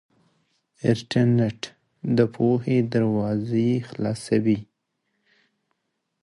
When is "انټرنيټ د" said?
0.89-2.19